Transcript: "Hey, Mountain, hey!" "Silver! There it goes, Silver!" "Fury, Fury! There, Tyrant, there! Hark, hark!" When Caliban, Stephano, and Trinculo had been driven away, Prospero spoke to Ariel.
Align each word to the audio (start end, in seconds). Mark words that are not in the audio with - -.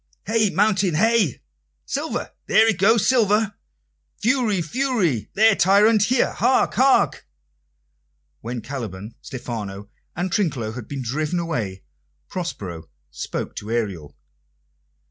"Hey, 0.25 0.49
Mountain, 0.49 0.95
hey!" 0.95 1.41
"Silver! 1.85 2.31
There 2.47 2.67
it 2.67 2.79
goes, 2.79 3.07
Silver!" 3.07 3.53
"Fury, 4.19 4.59
Fury! 4.59 5.29
There, 5.35 5.55
Tyrant, 5.55 6.09
there! 6.09 6.33
Hark, 6.33 6.73
hark!" 6.73 7.27
When 8.39 8.61
Caliban, 8.61 9.13
Stephano, 9.21 9.89
and 10.15 10.31
Trinculo 10.31 10.71
had 10.71 10.87
been 10.87 11.03
driven 11.03 11.37
away, 11.37 11.83
Prospero 12.29 12.89
spoke 13.11 13.55
to 13.57 13.69
Ariel. 13.69 14.17